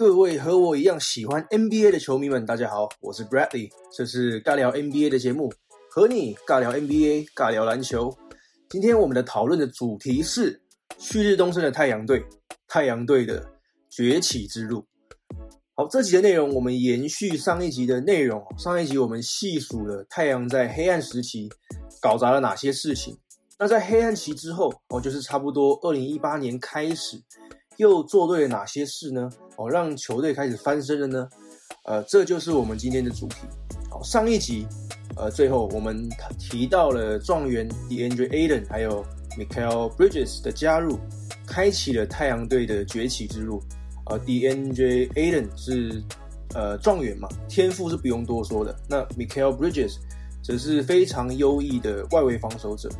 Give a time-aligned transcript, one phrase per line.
[0.00, 5.52] 各位和我一样喜欢 NBA 的球迷们，大家好，我是 Bradley，这是尬聊 NBA 的节目，
[5.90, 8.16] 和你尬聊 NBA，尬聊篮球。
[8.70, 10.62] 今天我们的讨论的主题是
[10.96, 12.24] 旭日东升的太阳队，
[12.66, 13.46] 太阳队的
[13.90, 14.86] 崛起之路。
[15.74, 21.50] 好，这集的内容我们延续上一集的内容，上一集我们细数了太阳在黑暗时期
[22.00, 23.18] 搞砸了哪些事情。
[23.58, 27.22] 那在黑暗期之后，哦，就是差不多二零一八年开始。
[27.80, 29.30] 又做对了哪些事呢？
[29.56, 31.26] 哦，让球队开始翻身了呢？
[31.86, 33.36] 呃，这就是我们今天的主题。
[33.90, 34.66] 好，上一集，
[35.16, 36.06] 呃，最后我们
[36.38, 39.02] 提到了状元 DeAndre Ayton 还有
[39.38, 40.98] Michael Bridges 的加入，
[41.46, 43.62] 开启了太阳队的崛起之路。
[44.10, 46.04] 呃，DeAndre Ayton 是
[46.54, 48.78] 呃状元嘛，天赋是不用多说的。
[48.90, 49.94] 那 Michael Bridges
[50.44, 52.90] 则是非常优异的外围防守者。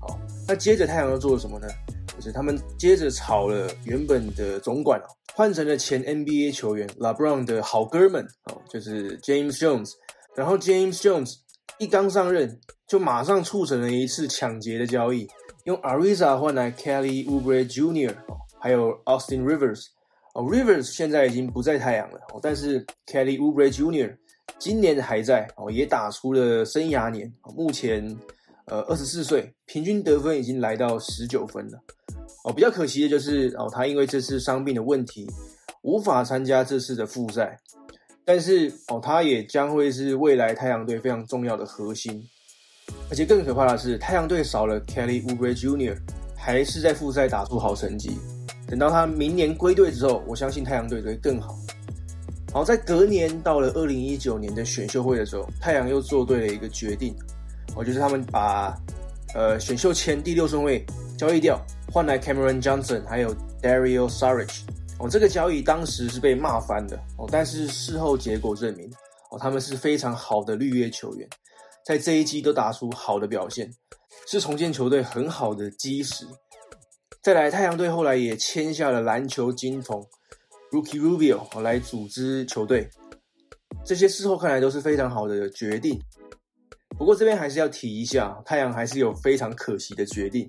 [0.00, 1.68] 好，那接着太阳又做了什么呢？
[2.18, 9.92] 就是他们接着炒了原本的总管哦，换成了前 NBA 球员 LeBron 的好哥们哦，就是 James Jones。
[10.34, 11.34] 然后 James Jones
[11.78, 15.28] 一刚上任，就马上促成了一次抢劫的交易，
[15.64, 18.14] 用 Ariza 换来 Kelly u b r e Jr.
[18.60, 19.84] 还有 Austin Rivers
[20.34, 24.16] 哦，Rivers 现在已经不在太阳了哦，但是 Kelly u b r e Jr.
[24.58, 28.16] 今年还在哦，也打出了生涯年，目前
[28.66, 31.78] 呃二十四岁，平均得分已经来到十九分了。
[32.44, 35.26] 哦，比较可惜的就是哦，他因为这次伤病的问题，
[35.82, 37.58] 无法参加这次的复赛。
[38.24, 42.22] 但是哦，他也将会是未来太阳队非常重要的核心。
[43.10, 45.96] 而且更可怕的是，太阳队少了 Kelly Oubre Jr.，
[46.36, 48.18] 还是在复赛打出好成绩。
[48.66, 51.58] 等到他明年归队之后，我相信太阳队会更好。
[52.52, 57.14] 好，在隔年到了二零一九年的选秀会的时候，太阳又做对了一个决定，
[57.74, 58.74] 哦，就是他们把
[59.34, 60.84] 呃选秀签第六顺位
[61.16, 61.58] 交易掉。
[61.90, 64.60] 换来 Cameron Johnson，还有 Dario Saric，
[64.98, 68.90] 哦，这个交易当时是被骂翻的哦，但是事后结果证明，
[69.30, 71.28] 哦，他们是非常好的绿叶球员，
[71.84, 73.72] 在这一季都打出好的表现，
[74.26, 76.26] 是重建球队很好的基石。
[77.22, 80.06] 再来，太阳队后来也签下了篮球金童
[80.70, 82.88] Rookie Rubio 来组织球队，
[83.84, 85.98] 这些事后看来都是非常好的决定。
[86.98, 90.48] 不过这边还是要提一下，太阳还是有非常可惜的决定。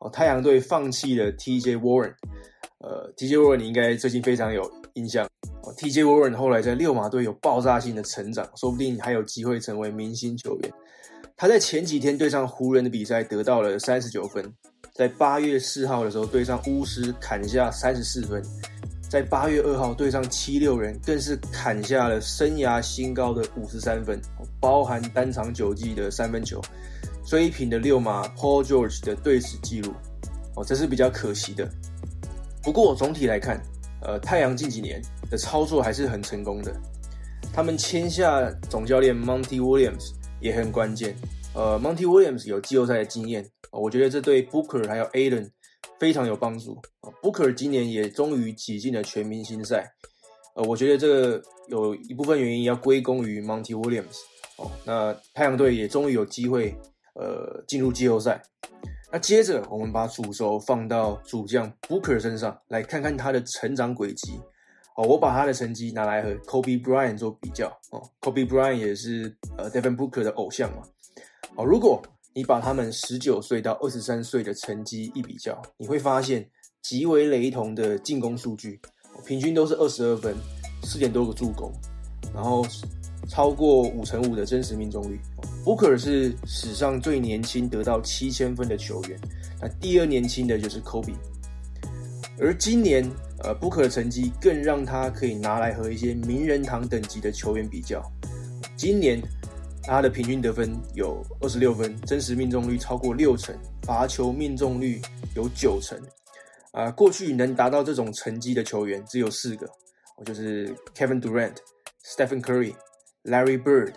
[0.00, 1.76] 哦，太阳队放弃了 T.J.
[1.76, 2.12] Warren，
[2.78, 3.36] 呃，T.J.
[3.36, 5.26] Warren 你应该最近非常有印象。
[5.62, 6.04] 哦，T.J.
[6.04, 10.72] Warren 后来在六马队有爆炸性的成长，说不定还有机会成为明星球员。
[11.36, 14.44] 他在前几天对上湖人的比赛得到了三十九分，
[14.94, 18.42] 在八月四号的时候对上巫师砍下三十四分，
[19.10, 24.20] 在八月二号对上七六人更是砍下了生涯新高的五十三分，
[24.60, 26.62] 包含单场九记的三分球。
[27.26, 29.92] 追平的六马 Paul George 的队史记录，
[30.54, 31.68] 哦，这是比较可惜的。
[32.62, 33.60] 不过总体来看，
[34.00, 36.72] 呃，太阳近几年的操作还是很成功的。
[37.52, 41.16] 他们签下总教练 Monty Williams 也很关键。
[41.52, 45.50] 呃，Monty Williams 有季后赛的经验，我觉得这对 Booker 还有 Allen
[46.00, 46.76] 非常有帮助。
[47.22, 49.92] Booker 今年也终于挤进了全明星赛。
[50.56, 54.18] 呃，我觉得这有一部分原因要归功于 Monty Williams。
[54.56, 56.74] 哦，那太阳队也终于有机会。
[57.14, 58.40] 呃，进入季后赛。
[59.12, 64.40] 那接着，我们把主轴放到主将 Booker 身上，来看看他的成长轨迹。
[64.96, 67.68] 哦，我把他的成绩拿来和 Kobe Bryant 做比较。
[67.90, 70.82] 哦，Kobe Bryant 也是呃 Devin Booker 的偶像嘛。
[71.56, 72.00] 哦，如果
[72.34, 76.48] 你把他们十九岁到二十三岁的成绩一比较，你会发现
[76.82, 78.80] 极为雷同的进攻数据，
[79.26, 80.34] 平均都是二十二分，
[80.84, 81.72] 四点多个助攻，
[82.34, 82.64] 然后。
[83.28, 85.20] 超过五成五的真实命中率
[85.62, 89.20] ，Booker 是史上最年轻得到七千分的球员，
[89.60, 91.14] 那第二年轻的就是 Kobe，
[92.40, 93.08] 而今年
[93.44, 98.02] 呃 Booker 的成绩更让他可以拿来和一些名人堂等级的球员比较，
[98.74, 99.20] 今年
[99.82, 105.00] 他的平均得分有二十六分，真实命中率超过六成，罚球命中率
[105.34, 105.98] 有九成，
[106.72, 109.68] 啊，过去能达到这种成绩的球员只有四个，
[110.16, 111.56] 我就是 Kevin Durant、
[112.04, 112.74] Stephen Curry。
[113.22, 113.92] Larry Bird，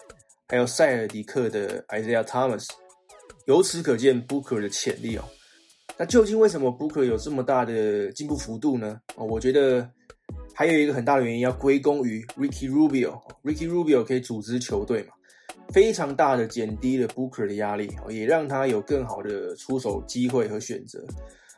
[0.50, 2.68] 还有塞尔迪克的 Isaiah Thomas，
[3.46, 5.24] 由此可见 Booker 的潜力哦。
[5.98, 9.00] 那究竟为什么 Booker 有这么大的进步幅度呢？
[9.16, 9.90] 哦，我觉得
[10.54, 13.18] 还有一个很大的原因要归功于 Ricky Rubio。
[13.44, 15.13] Ricky Rubio 可以组织球队嘛，
[15.74, 21.04] 非常大的减低了 Booker 的压力，也让他有更好的出手机会和选择。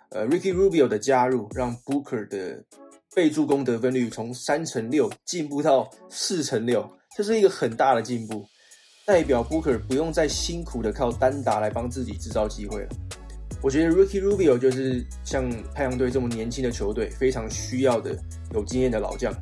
[0.09, 2.63] 呃，Ricky Rubio 的加入让 Booker 的
[3.13, 6.89] 被助攻得分率从三成六进步到四成六。
[7.17, 8.45] 这是一个很大的进步，
[9.05, 12.89] 代表 Booker 不用再辛苦的靠单打来帮自己制造机会了。
[13.61, 18.17] 我觉得 Ricky Rubio 就是像太阳队这么年轻的球队非常需要的
[18.53, 19.33] 有经验的老将。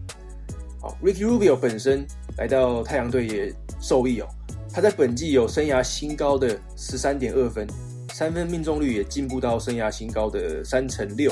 [0.82, 2.06] 好，Ricky Rubio 本身
[2.38, 4.28] 来到太阳队也受益哦。
[4.74, 7.68] 他在本季有生涯新高的十三点二分，
[8.12, 11.32] 三分命中率也进步到生涯新高的三成六。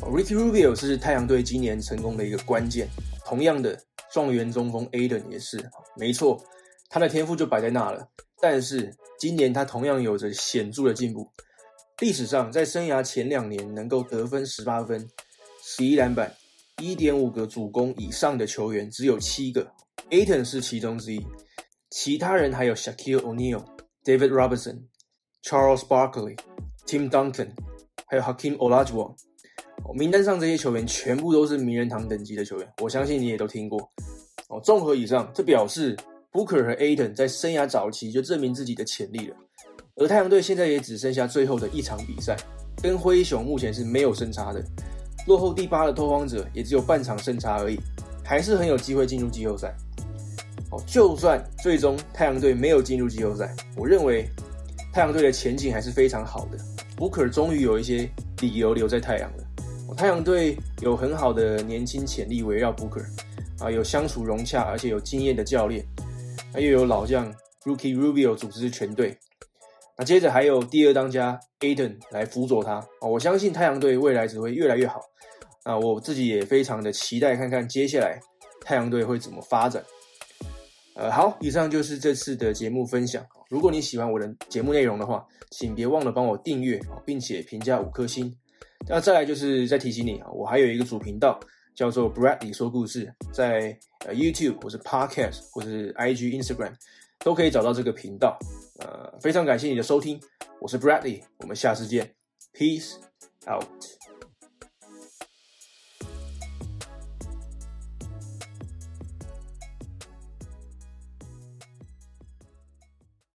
[0.00, 2.88] Ricky Rubio 是太阳队今年成功的一个关键。
[3.26, 3.76] 同样的，
[4.12, 5.58] 状元中锋 Aden 也是，
[5.96, 6.40] 没错，
[6.88, 8.06] 他的天赋就摆在那了。
[8.40, 11.28] 但是今年他同样有着显著的进步。
[11.98, 15.08] 历史上，在生涯前两年能够得分十八分、
[15.64, 16.32] 十一篮板。
[16.80, 19.68] 一点五个主攻以上的球员只有七个
[20.10, 21.24] ，Aton 是其中之一，
[21.94, 23.62] 其他人还有 Shaquille O'Neal、
[24.02, 24.78] David Robinson、
[25.44, 26.38] Charles Barkley、
[26.86, 27.48] Tim Duncan，
[28.06, 29.14] 还有 Hakim Olajuwon。
[29.94, 33.78] 名单上这些球员全部都是名人堂等级的球员，我相信你也都听过。
[34.48, 35.94] 哦，综合以上，这表示
[36.32, 39.36] Booker 和 Aton 在生涯早期就证明自己的潜力了。
[39.96, 42.34] 而太阳队现在也只剩下最后的一场比赛，
[42.82, 44.64] 跟灰熊目前是没有胜差的。
[45.26, 47.78] 落后第八的拓荒者也只有半场胜差而已，
[48.24, 49.76] 还是很有机会进入季后赛。
[50.72, 54.26] 哦，就算最终太阳队没有进入季后赛，我认为
[54.92, 56.58] 太阳队的前景还是非常好的。
[56.96, 58.08] Booker 终于有一些
[58.40, 59.44] 理由留在太阳了。
[59.94, 63.04] 太阳队有很好的年轻潜力围绕 Booker，
[63.58, 65.84] 啊，有相处融洽而且有经验的教练，
[66.54, 67.30] 又有老将
[67.64, 69.18] Rookie Rubio 组织全队。
[69.98, 72.76] 那接着还有第二当家 Aden 来辅佐他。
[73.02, 75.02] 哦，我相信太阳队未来只会越来越好。
[75.64, 78.18] 啊，我自己也非常的期待，看看接下来
[78.62, 79.84] 太阳队会怎么发展。
[80.94, 83.24] 呃，好，以上就是这次的节目分享。
[83.48, 88.34] 如果你喜欢我的节目内容的话，请别忘了帮我订阅并且评价五颗星。
[88.88, 91.38] 那再来就是再提醒你啊，我还有一个主频道
[91.74, 93.78] 叫做 Bradley 说故事，在
[94.08, 96.74] YouTube 或是 Podcast 或是 IG Instagram
[97.20, 98.38] 都可以找到这个频道。
[98.80, 100.20] 呃，非常感谢你的收听，
[100.60, 102.12] 我是 Bradley，我们下次见
[102.52, 102.96] ，Peace
[103.48, 104.01] out。